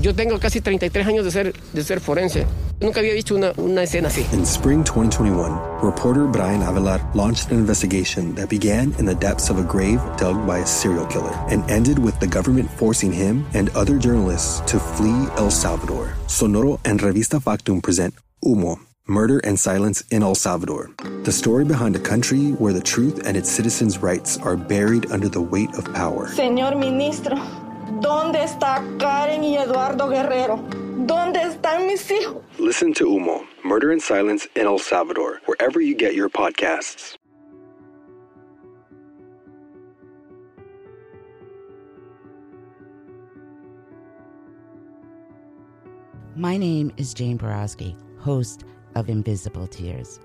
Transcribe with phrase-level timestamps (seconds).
[0.00, 2.46] Yo tengo casi 33 años de ser, de ser forense.
[2.80, 4.26] Nunca había visto una, una escena así.
[4.32, 9.58] In spring 2021, reporter Bryan Avelar launched an investigation that began in the depths of
[9.58, 13.70] a grave dug by a serial killer and ended with the government forcing him and
[13.74, 16.12] other journalists to flee El Salvador.
[16.26, 18.14] Sonoro and Revista Factum present
[18.44, 20.90] Humo, Murder and Silence in El Salvador.
[21.24, 25.30] The story behind a country where the truth and its citizens' rights are buried under
[25.30, 26.28] the weight of power.
[26.28, 27.38] Señor ministro,
[28.00, 30.58] ¿dónde está Karen y Eduardo Guerrero?
[31.06, 32.42] ¿Dónde están mis hijos?
[32.58, 37.16] Listen to Humo, Murder and Silence in El Salvador, wherever you get your podcasts.
[46.34, 50.20] My name is Jane Boroski, host of Invisible Tears.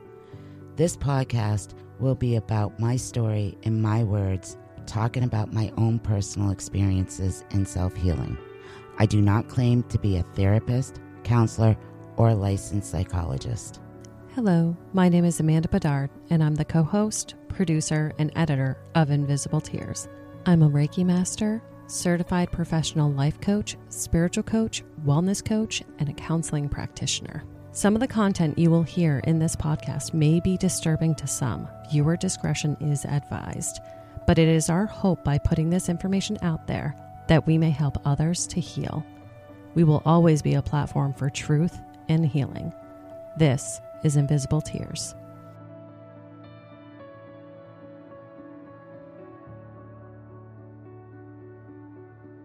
[0.76, 6.52] This podcast will be about my story in my words, talking about my own personal
[6.52, 8.38] experiences in self healing.
[8.98, 11.78] I do not claim to be a therapist, counselor,
[12.18, 13.80] or licensed psychologist.
[14.36, 19.12] Hello, my name is Amanda Bedard, and I'm the co host, producer, and editor of
[19.12, 20.08] Invisible Tears.
[20.46, 26.70] I'm a Reiki master, certified professional life coach, spiritual coach, wellness coach, and a counseling
[26.70, 27.44] practitioner.
[27.74, 31.68] Some of the content you will hear in this podcast may be disturbing to some.
[31.92, 33.80] Viewer discretion is advised,
[34.28, 36.96] but it is our hope by putting this information out there
[37.28, 39.06] that we may help others to heal.
[39.74, 41.78] We will always be a platform for truth
[42.10, 42.74] and healing.
[43.38, 45.16] This is Invisible Tears.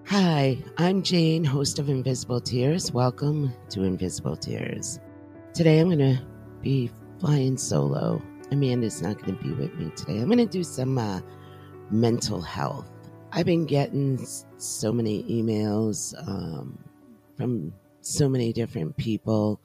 [0.05, 2.93] Hi, I'm Jane, host of Invisible Tears.
[2.93, 5.01] Welcome to Invisible Tears.
[5.53, 6.23] Today I'm going to
[6.63, 8.23] be flying solo.
[8.53, 10.19] Amanda's not going to be with me today.
[10.19, 11.21] I'm going to do some uh,
[11.91, 12.91] mental health.
[13.33, 14.25] I've been getting
[14.57, 16.79] so many emails um,
[17.37, 19.61] from so many different people,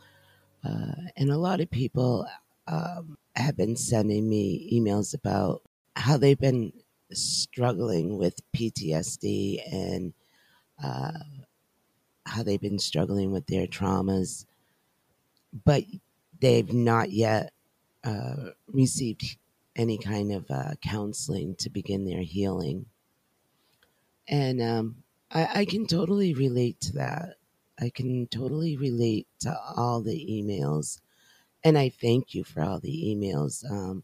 [0.64, 2.28] uh, and a lot of people
[2.68, 5.62] um, have been sending me emails about
[5.96, 6.74] how they've been
[7.12, 10.14] struggling with PTSD and
[10.84, 11.12] uh,
[12.26, 14.46] how they've been struggling with their traumas,
[15.66, 15.84] but
[16.40, 17.52] they've not yet
[18.04, 19.38] uh, received
[19.76, 22.86] any kind of uh, counseling to begin their healing.
[24.28, 24.96] And um,
[25.32, 27.36] I, I can totally relate to that.
[27.80, 31.00] I can totally relate to all the emails.
[31.64, 33.70] And I thank you for all the emails.
[33.70, 34.04] Um,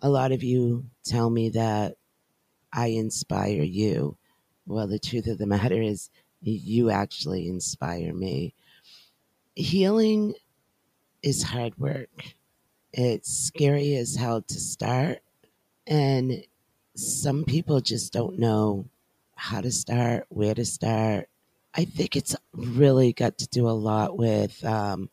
[0.00, 1.96] a lot of you tell me that
[2.72, 4.16] I inspire you.
[4.66, 6.10] Well, the truth of the matter is,
[6.40, 8.54] you actually inspire me.
[9.54, 10.34] Healing
[11.22, 12.34] is hard work.
[12.92, 15.20] It's scary as hell to start.
[15.86, 16.44] And
[16.94, 18.86] some people just don't know
[19.34, 21.28] how to start, where to start.
[21.74, 25.08] I think it's really got to do a lot with um,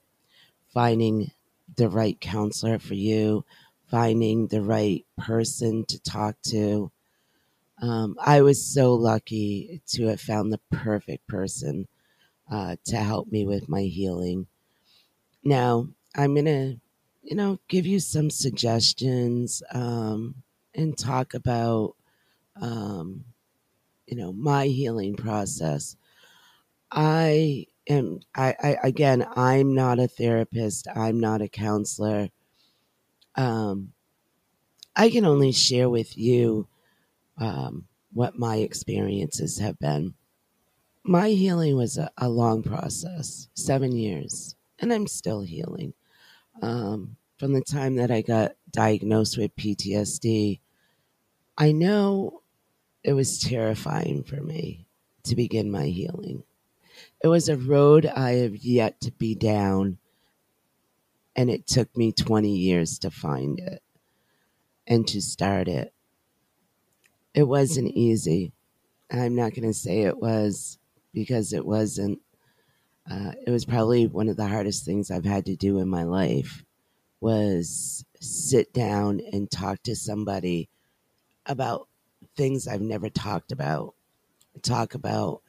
[0.74, 1.32] finding
[1.78, 3.46] the right counselor for you,
[3.90, 6.92] finding the right person to talk to.
[7.82, 11.88] Um, I was so lucky to have found the perfect person
[12.52, 14.48] uh, to help me with my healing.
[15.44, 16.76] Now, I'm going to,
[17.30, 20.34] you know, give you some suggestions um,
[20.74, 21.96] and talk about,
[22.60, 23.24] um,
[24.08, 25.96] you know, my healing process.
[26.92, 32.30] I am, I, I, again, I'm not a therapist, I'm not a counselor.
[33.36, 33.94] Um,
[34.96, 36.68] I can only share with you
[37.38, 40.16] um, what my experiences have been.
[41.04, 45.94] My healing was a, a long process, seven years, and I'm still healing.
[46.64, 50.60] Um, from the time that I got diagnosed with PTSD,
[51.58, 52.42] I know
[53.02, 54.88] it was terrifying for me
[55.24, 56.44] to begin my healing.
[57.24, 60.00] It was a road I have yet to be down,
[61.34, 63.81] and it took me 20 years to find it
[64.86, 65.94] and to start it.
[67.34, 68.52] It wasn't easy.
[69.10, 70.78] I'm not going to say it was
[71.13, 72.19] because it wasn't.
[73.10, 76.04] Uh, it was probably one of the hardest things I've had to do in my
[76.04, 76.63] life
[77.21, 80.69] was sit down and talk to somebody
[81.45, 81.88] about
[82.36, 83.95] things I've never talked about.
[84.62, 85.42] Talk about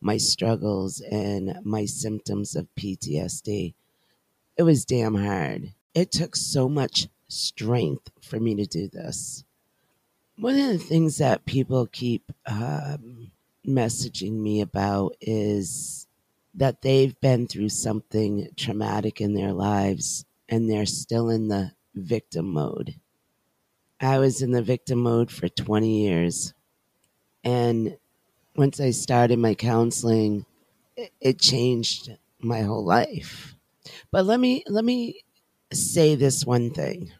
[0.00, 3.74] my struggles and my symptoms of PTSD.
[4.56, 5.74] It was damn hard.
[5.94, 9.44] It took so much strength for me to do this.
[10.36, 13.30] One of the things that people keep um,
[13.66, 16.06] messaging me about is
[16.54, 22.52] that they've been through something traumatic in their lives and they're still in the victim
[22.52, 22.96] mode.
[24.00, 26.52] I was in the victim mode for 20 years.
[27.44, 27.96] And
[28.56, 30.44] once I started my counseling,
[31.20, 32.10] it, changed
[32.40, 33.54] my whole life.
[34.10, 35.24] But let me let me
[35.72, 37.12] say this one thing.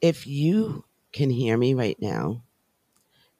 [0.00, 2.42] If you can hear me right now,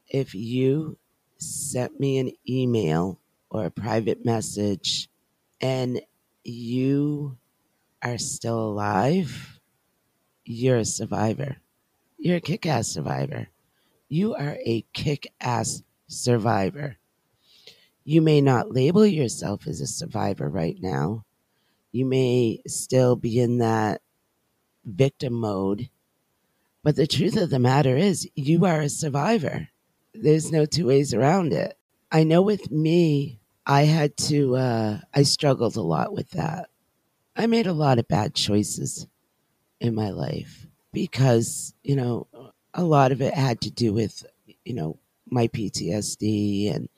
[0.08, 0.98] if you
[1.38, 3.20] sent me an email
[3.50, 5.08] or a private message
[5.60, 6.00] and
[6.44, 7.36] you
[8.02, 9.60] are still alive,
[10.44, 11.56] you're a survivor.
[12.18, 13.48] You're a kick ass survivor.
[14.08, 16.96] You are a kick ass survivor.
[18.04, 21.24] You may not label yourself as a survivor right now.
[21.90, 24.00] You may still be in that
[24.84, 25.90] victim mode.
[26.84, 29.68] But the truth of the matter is, you are a survivor.
[30.14, 31.76] There's no two ways around it.
[32.12, 36.70] I know with me, I had to, uh, I struggled a lot with that.
[37.36, 39.06] I made a lot of bad choices
[39.78, 42.26] in my life because, you know,
[42.72, 44.24] a lot of it had to do with,
[44.64, 44.98] you know,
[45.28, 46.88] my PTSD and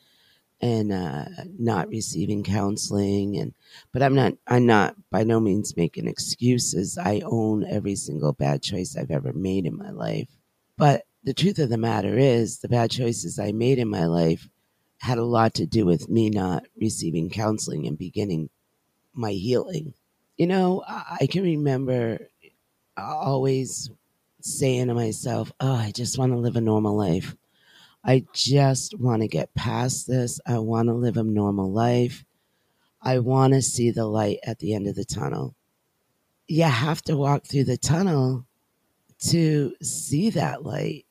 [0.60, 1.24] and uh,
[1.58, 3.54] not receiving counseling and
[3.92, 6.98] but i'm not i'm not by no means making excuses.
[6.98, 10.28] I own every single bad choice i've ever made in my life.
[10.76, 14.48] But the truth of the matter is the bad choices i made in my life
[14.98, 18.50] had a lot to do with me not receiving counseling and beginning
[19.14, 19.94] my healing
[20.38, 22.18] you know i can remember
[22.96, 23.90] always
[24.40, 27.36] saying to myself oh i just want to live a normal life
[28.04, 30.40] I just want to get past this.
[30.46, 32.24] I want to live a normal life.
[33.02, 35.54] I want to see the light at the end of the tunnel.
[36.46, 38.46] You have to walk through the tunnel
[39.28, 41.04] to see that light.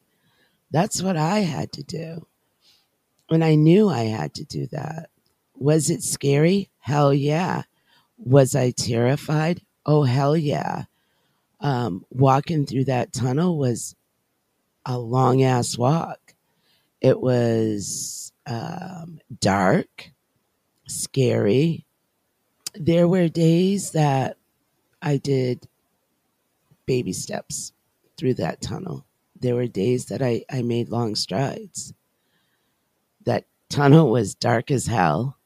[0.71, 2.25] That's what I had to do.
[3.29, 5.09] And I knew I had to do that.
[5.53, 6.71] Was it scary?
[6.79, 7.63] Hell yeah.
[8.17, 9.61] Was I terrified?
[9.85, 10.85] Oh, hell yeah.
[11.59, 13.95] Um, walking through that tunnel was
[14.85, 16.33] a long ass walk.
[17.01, 20.11] It was um, dark,
[20.87, 21.85] scary.
[22.75, 24.37] There were days that
[25.01, 25.67] I did
[26.85, 27.73] baby steps
[28.17, 29.05] through that tunnel.
[29.39, 31.93] There were days that I, I made long strides.
[33.25, 35.36] That tunnel was dark as hell,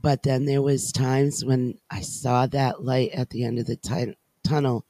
[0.00, 3.76] but then there was times when I saw that light at the end of the
[3.76, 4.86] t- tunnel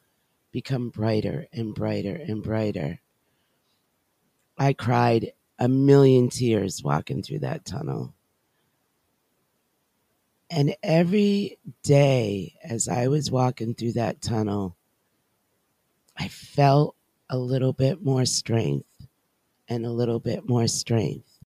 [0.53, 3.01] become brighter and brighter and brighter.
[4.59, 8.15] I cried a million tears walking through that tunnel.
[10.51, 14.77] And every day as I was walking through that tunnel,
[16.17, 16.97] I felt
[17.29, 18.87] a little bit more strength
[19.69, 21.39] and a little bit more strength.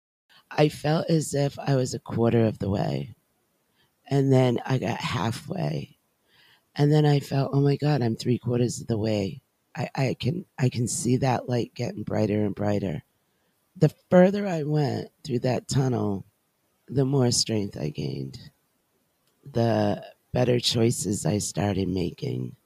[0.51, 3.15] I felt as if I was a quarter of the way.
[4.09, 5.97] And then I got halfway.
[6.75, 9.43] And then I felt, oh my God, I'm three quarters of the way.
[9.75, 13.03] I, I can I can see that light getting brighter and brighter
[13.77, 16.25] the further I went through that tunnel,
[16.89, 18.39] the more strength I gained,
[19.51, 22.57] the better choices I started making,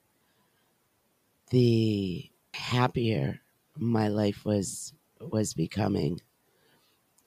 [1.51, 3.41] the happier
[3.79, 6.21] my life was was becoming.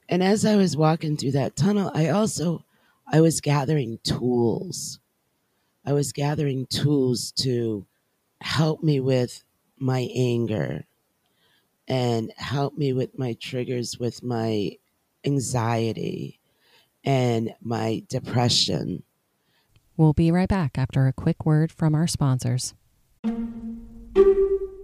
[0.08, 2.66] And as I was walking through that tunnel, I also
[3.12, 5.00] I was gathering tools.
[5.86, 7.88] I was gathering tools to
[8.42, 9.44] help me with
[9.78, 10.86] my anger,
[11.88, 14.74] and help me with my triggers with my
[15.25, 16.39] anxiety
[17.04, 19.04] and my depression.
[19.98, 22.74] We'll be right back after a quick word from our sponsors.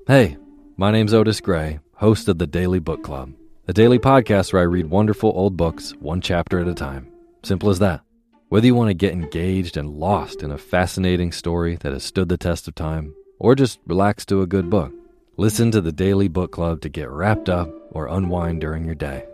[0.07, 0.37] Hey,
[0.77, 3.33] my name's Otis Gray, host of the Daily Book Club,
[3.67, 7.11] a daily podcast where I read wonderful old books one chapter at a time.
[7.43, 8.04] Simple as that.
[8.49, 12.29] Whether you want to get engaged and lost in a fascinating story that has stood
[12.29, 14.93] the test of time, or just relax to a good book.
[15.35, 19.25] Listen to the Daily Book Club to get wrapped up or unwind during your day.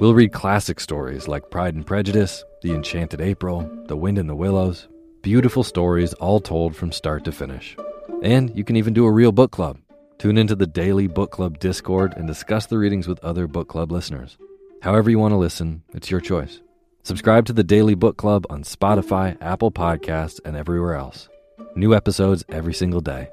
[0.00, 4.34] We'll read classic stories like Pride and Prejudice, The Enchanted April, The Wind in the
[4.34, 4.88] Willows.
[5.22, 7.76] Beautiful stories all told from start to finish.
[8.24, 9.78] And you can even do a real book club.
[10.18, 13.92] Tune into the Daily Book Club Discord and discuss the readings with other book club
[13.92, 14.36] listeners.
[14.82, 16.60] However, you want to listen, it's your choice.
[17.04, 21.28] Subscribe to the Daily Book Club on Spotify, Apple Podcasts, and everywhere else.
[21.74, 23.28] New episodes every single day.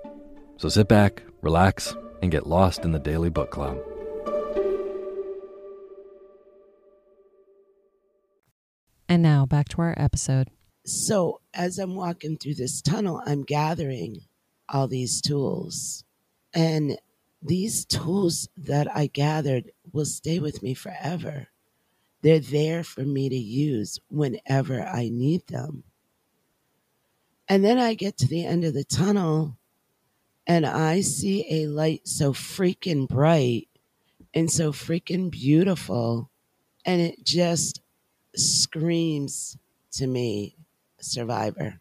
[0.57, 3.77] So sit back, relax, and get lost in the Daily Book Club.
[9.07, 10.49] And now back to our episode.
[10.85, 14.21] So, as I'm walking through this tunnel, I'm gathering
[14.67, 16.03] all these tools.
[16.55, 16.97] And
[17.39, 21.49] these tools that I gathered will stay with me forever.
[22.21, 25.83] They're there for me to use whenever I need them.
[27.47, 29.57] And then I get to the end of the tunnel
[30.45, 33.67] and I see a light so freaking bright
[34.33, 36.29] and so freaking beautiful.
[36.85, 37.81] And it just
[38.35, 39.57] screams
[39.93, 40.55] to me,
[40.99, 41.79] survivor.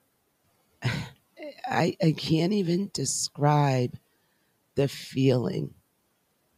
[1.67, 3.99] I, I can't even describe
[4.75, 5.75] the feeling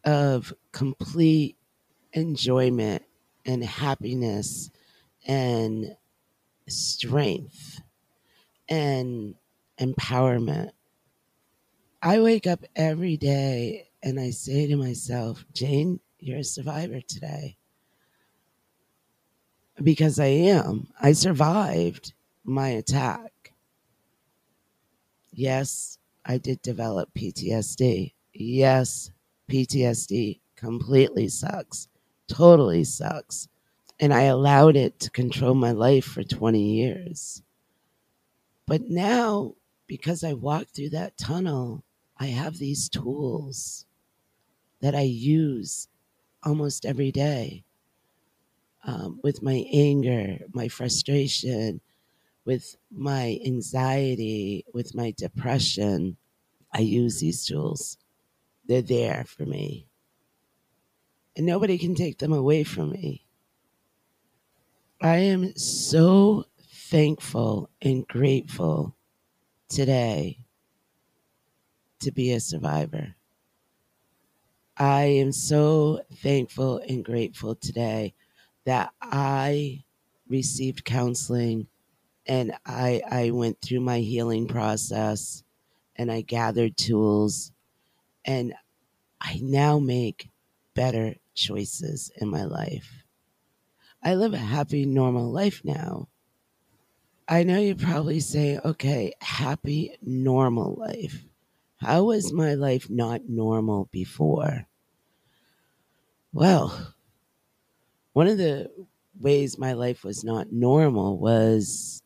[0.04, 1.56] of complete
[2.12, 3.02] enjoyment
[3.47, 4.70] and happiness
[5.26, 5.97] and
[6.68, 7.80] strength
[8.68, 9.35] and
[9.80, 10.70] empowerment.
[12.02, 17.56] I wake up every day and I say to myself, Jane, you're a survivor today.
[19.82, 20.88] Because I am.
[21.00, 23.54] I survived my attack.
[25.32, 28.14] Yes, I did develop PTSD.
[28.35, 29.11] Yes,
[29.50, 31.88] PTSD completely sucks,
[32.30, 33.49] totally sucks.
[34.00, 37.42] And I allowed it to control my life for 20 years.
[38.66, 39.54] But now,
[39.87, 41.84] because I walked through that tunnel,
[42.18, 43.87] I have these tools
[44.80, 45.88] that I use
[46.44, 47.64] almost every day
[48.84, 51.80] um, with my anger, my frustration,
[52.46, 56.16] with my anxiety, with my depression.
[56.75, 57.99] I use these tools.
[58.66, 59.89] They're there for me.
[61.40, 63.25] And nobody can take them away from me.
[65.00, 68.94] I am so thankful and grateful
[69.66, 70.40] today
[72.00, 73.14] to be a survivor.
[74.76, 78.12] I am so thankful and grateful today
[78.66, 79.85] that I
[80.28, 81.68] received counseling
[82.26, 85.42] and I, I went through my healing process
[85.97, 87.50] and I gathered tools
[88.26, 88.52] and
[89.23, 90.28] I now make
[90.80, 93.04] better choices in my life.
[94.02, 96.08] I live a happy, normal life now.
[97.28, 101.22] I know you're probably say, okay, happy, normal life.
[101.76, 104.66] How was my life not normal before?
[106.32, 106.94] Well,
[108.14, 108.70] one of the
[109.20, 112.02] ways my life was not normal was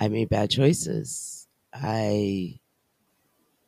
[0.00, 1.46] I made bad choices.
[1.72, 2.58] I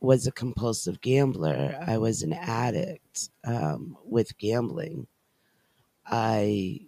[0.01, 1.77] was a compulsive gambler.
[1.85, 5.07] I was an addict um, with gambling.
[6.05, 6.81] I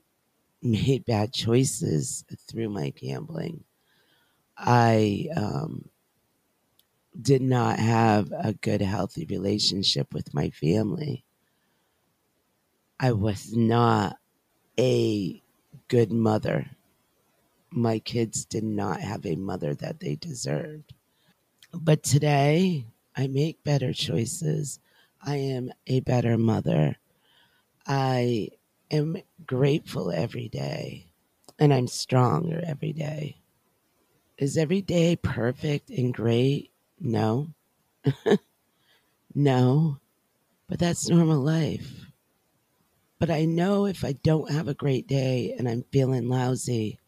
[0.63, 3.63] made bad choices through my gambling.
[4.58, 5.89] I um,
[7.22, 11.24] did not have a good, healthy relationship with my family.
[13.00, 14.17] I was not
[14.79, 15.41] a
[15.88, 16.65] good mother.
[17.70, 20.93] My kids did not have a mother that they deserved.
[21.74, 24.79] But today, I make better choices.
[25.22, 26.98] I am a better mother.
[27.86, 28.50] I
[28.91, 31.08] am grateful every day,
[31.60, 33.38] and I'm stronger every day.
[34.38, 36.72] Is every day perfect and great?
[37.00, 37.50] No.
[39.36, 40.00] no.
[40.67, 42.08] But that's normal life.
[43.20, 47.00] But I know if I don't have a great day and I'm feeling lousy,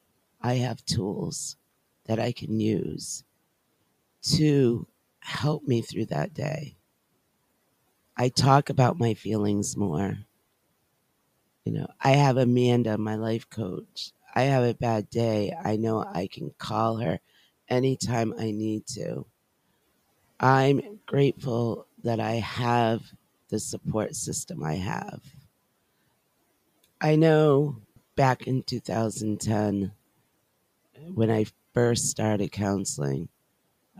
[0.41, 1.57] I have tools
[2.05, 3.24] that I can use
[4.38, 4.88] to
[5.25, 6.77] help me through that day.
[8.15, 10.20] I talk about my feelings more.
[11.65, 14.12] You know, I have Amanda, my life coach.
[14.36, 15.51] I have a bad day.
[15.63, 17.20] I know I can call her
[17.67, 19.25] anytime I need to.
[20.39, 23.01] I'm grateful that I have
[23.50, 25.22] the support system I have.
[27.01, 27.77] I know
[28.15, 29.91] back in 2010,
[31.13, 33.29] when I first started counseling,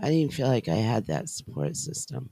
[0.02, 2.32] I didn't feel like I had that support system.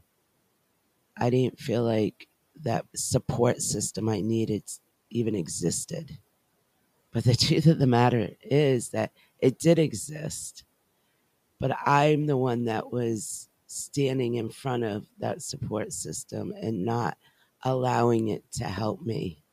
[1.18, 2.28] I didn't feel like
[2.62, 4.64] that support system I needed
[5.10, 6.18] even existed.
[7.12, 10.66] But the truth of the matter is that it did exist.
[11.60, 17.18] But I'm the one that was standing in front of that support system and not
[17.64, 19.44] allowing it to help me.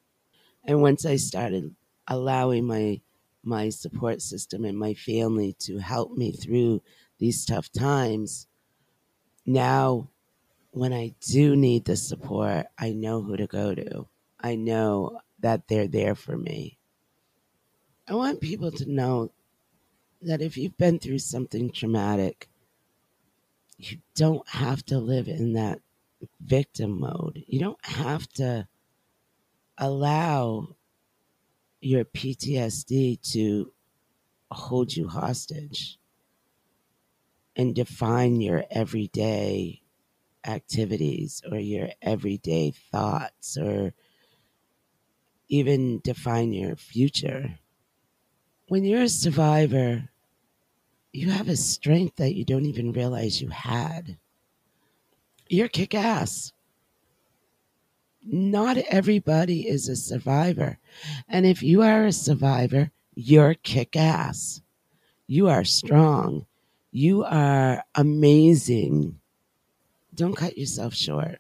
[0.65, 1.75] And once I started
[2.07, 3.01] allowing my
[3.43, 6.83] my support system and my family to help me through
[7.21, 8.49] these tough times,
[9.47, 10.09] now
[10.73, 14.09] when I do need the support, I know who to go to.
[14.41, 16.79] I know that they're there for me.
[18.09, 19.31] I want people to know
[20.23, 22.49] that if you've been through something traumatic,
[23.79, 25.81] you don't have to live in that
[26.41, 27.45] victim mode.
[27.47, 28.67] You don't have to
[29.79, 30.77] allow
[31.81, 33.73] your PTSD to
[34.51, 36.00] hold you hostage
[37.57, 39.83] and define your everyday
[40.47, 43.93] activities or your everyday thoughts or
[45.49, 47.59] even define your future.
[48.69, 50.09] When you're a survivor,
[51.13, 54.17] you have a strength that you don't even realize you had.
[55.49, 56.53] You're kick ass.
[58.23, 60.79] Not everybody is a survivor.
[61.29, 64.63] And if you are a survivor, you're kick ass.
[65.27, 66.47] You are strong.
[66.93, 69.21] You are amazing.
[70.15, 71.39] Don't cut yourself short.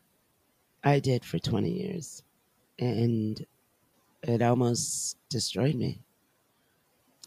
[0.84, 2.22] I did for 20 years.
[2.78, 3.44] And
[4.22, 6.02] it almost destroyed me.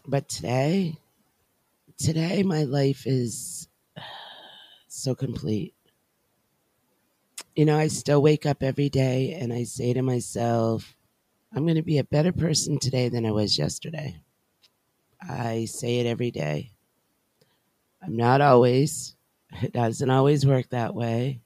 [0.06, 0.98] But today,
[1.98, 3.68] today my life is
[4.88, 5.74] so complete.
[7.54, 10.96] You know, I still wake up every day and I say to myself,
[11.54, 14.20] I'm going to be a better person today than I was yesterday.
[15.20, 16.73] I say it every day.
[18.04, 19.16] I'm not always,
[19.62, 21.40] it doesn't always work that way,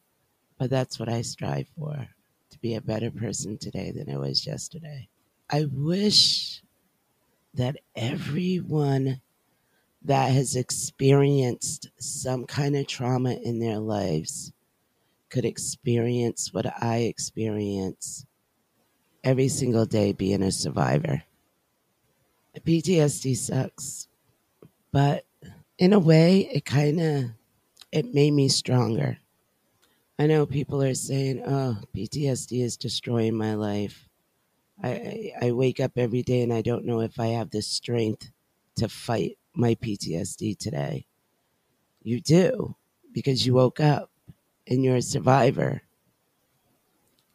[0.58, 2.08] but that's what I strive for
[2.50, 5.08] to be a better person today than I was yesterday.
[5.48, 6.62] I wish
[7.54, 9.20] that everyone
[10.02, 14.52] that has experienced some kind of trauma in their lives
[15.30, 18.26] could experience what I experience
[19.22, 21.22] every single day being a survivor.
[22.66, 24.08] PTSD sucks,
[24.90, 25.24] but
[25.78, 27.24] in a way it kind of
[27.92, 29.18] it made me stronger.
[30.18, 34.08] I know people are saying, "Oh, PTSD is destroying my life."
[34.82, 38.30] I, I wake up every day and I don't know if I have the strength
[38.76, 41.06] to fight my PTSD today.
[42.02, 42.76] You do
[43.12, 44.10] because you woke up
[44.66, 45.82] and you're a survivor.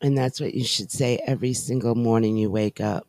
[0.02, 3.08] And that's what you should say every single morning you wake up.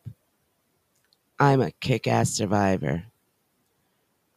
[1.38, 3.04] I'm a kick ass survivor.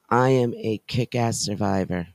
[0.10, 2.08] I am a kick ass survivor.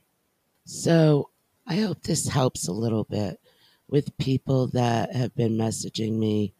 [0.65, 1.29] So
[1.67, 3.39] I hope this helps a little bit
[3.87, 6.53] with people that have been messaging me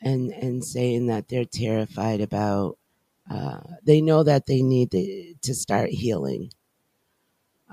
[0.00, 2.78] and and saying that they're terrified about
[3.30, 6.50] uh, they know that they need to, to start healing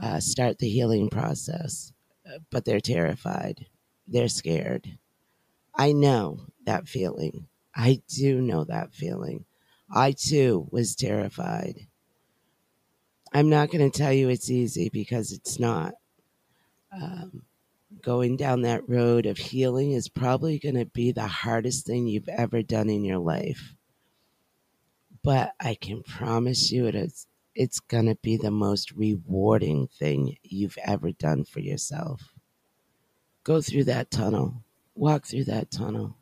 [0.01, 1.93] uh, start the healing process
[2.49, 3.65] but they're terrified.
[4.07, 4.97] They're scared.
[5.75, 7.47] I know that feeling.
[7.75, 9.45] I do know that feeling.
[9.93, 11.87] I too was terrified
[13.31, 15.93] i'm not going to tell you it's easy because it's not
[16.93, 17.43] um,
[18.01, 22.29] going down that road of healing is probably going to be the hardest thing you've
[22.29, 23.75] ever done in your life.
[25.23, 30.37] But I can promise you it is it's going to be the most rewarding thing
[30.41, 32.33] you've ever done for yourself.
[33.43, 34.63] Go through that tunnel.
[34.95, 36.17] Walk through that tunnel.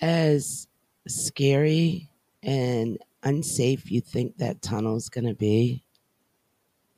[0.00, 0.68] As
[1.08, 2.10] scary
[2.42, 5.84] and unsafe you think that tunnel is going to be,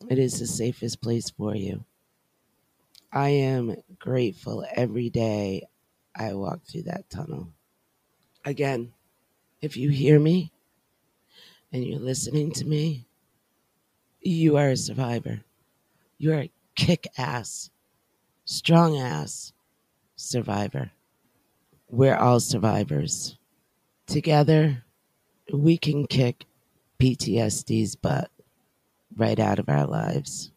[0.08, 1.84] it is the safest place for you.
[3.12, 5.66] I am grateful every day
[6.14, 7.48] I walk through that tunnel.
[8.44, 8.92] Again,
[9.60, 10.52] if you hear me
[11.72, 13.06] and you're listening to me,
[14.20, 15.40] you are a survivor.
[16.18, 17.70] You are a kick ass,
[18.44, 19.52] strong ass
[20.16, 20.90] survivor.
[21.88, 23.36] We're all survivors.
[24.06, 24.84] Together,
[25.52, 26.44] we can kick
[26.98, 28.30] PTSD's butt
[29.16, 30.52] right out of our lives.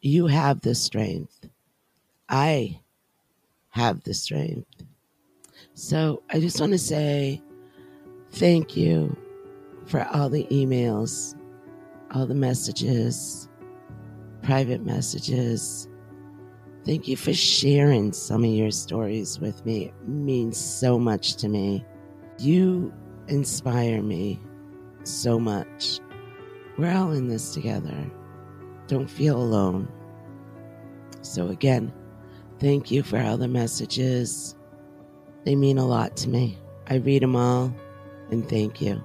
[0.00, 1.48] You have the strength.
[2.28, 2.80] I
[3.70, 4.84] have the strength.
[5.74, 7.42] So I just want to say
[8.32, 9.16] thank you
[9.86, 11.34] for all the emails,
[12.12, 13.48] all the messages,
[14.42, 15.88] private messages.
[16.84, 19.86] Thank you for sharing some of your stories with me.
[19.86, 21.84] It means so much to me.
[22.38, 22.92] You
[23.28, 24.40] inspire me
[25.04, 26.00] so much.
[26.76, 28.10] We're all in this together.
[28.86, 29.88] Don't feel alone.
[31.22, 31.92] So, again,
[32.58, 34.54] thank you for all the messages.
[35.44, 36.58] They mean a lot to me.
[36.88, 37.74] I read them all,
[38.30, 39.02] and thank you.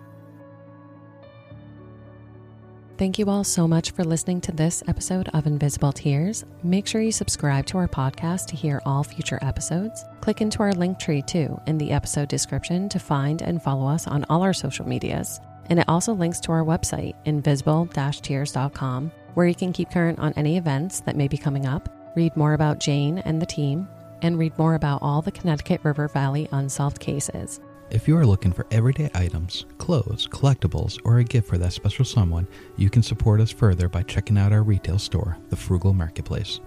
[2.96, 6.46] Thank you all so much for listening to this episode of Invisible Tears.
[6.62, 10.06] Make sure you subscribe to our podcast to hear all future episodes.
[10.22, 14.06] Click into our link tree too in the episode description to find and follow us
[14.06, 15.42] on all our social medias.
[15.72, 20.34] And it also links to our website, invisible tears.com, where you can keep current on
[20.34, 23.88] any events that may be coming up, read more about Jane and the team,
[24.22, 27.60] and read more about all the Connecticut River Valley unsolved cases.
[27.94, 32.04] If you are looking for everyday items, clothes, collectibles, or a gift for that special
[32.04, 36.60] someone, you can support us further by checking out our retail store, The Frugal Marketplace.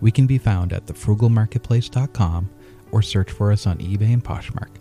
[0.00, 2.50] We can be found at thefrugalmarketplace.com
[2.92, 4.76] or search for us on eBay and Poshmark.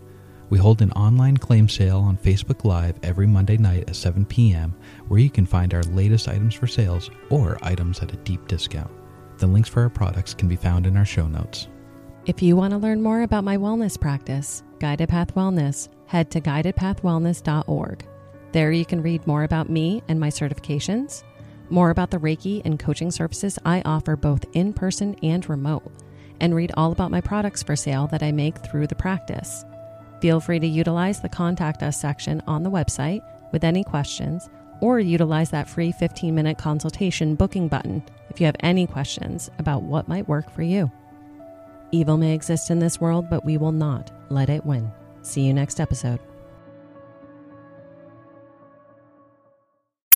[0.52, 4.76] We hold an online claim sale on Facebook Live every Monday night at 7 p.m.,
[5.08, 8.92] where you can find our latest items for sales or items at a deep discount.
[9.40, 11.68] The links for our products can be found in our show notes.
[12.26, 16.42] If you want to learn more about my wellness practice, Guided Path Wellness, head to
[16.42, 18.06] guidedpathwellness.org.
[18.52, 21.24] There you can read more about me and my certifications,
[21.70, 25.92] more about the Reiki and coaching services I offer both in person and remote,
[26.42, 29.64] and read all about my products for sale that I make through the practice.
[30.22, 33.22] Feel free to utilize the Contact Us section on the website
[33.54, 34.50] with any questions,
[34.82, 39.84] or utilize that free 15 minute consultation booking button if you have any questions about
[39.84, 40.92] what might work for you.
[41.92, 44.92] Evil may exist in this world, but we will not let it win.
[45.24, 46.20] See you next episode.